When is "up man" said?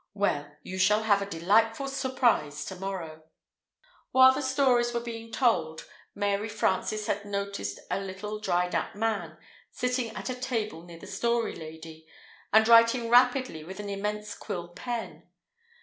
8.73-9.37